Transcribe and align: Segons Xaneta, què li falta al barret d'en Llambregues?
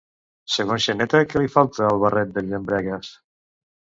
Segons 0.53 0.87
Xaneta, 0.87 1.21
què 1.33 1.43
li 1.43 1.51
falta 1.57 1.85
al 1.91 2.03
barret 2.07 2.33
d'en 2.39 2.51
Llambregues? 2.55 3.13